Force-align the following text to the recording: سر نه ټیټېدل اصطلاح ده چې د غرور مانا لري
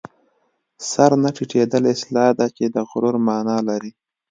سر 0.89 1.11
نه 1.23 1.29
ټیټېدل 1.35 1.83
اصطلاح 1.93 2.29
ده 2.39 2.45
چې 2.55 2.63
د 2.73 2.75
غرور 2.89 3.15
مانا 3.27 3.57
لري 3.69 3.91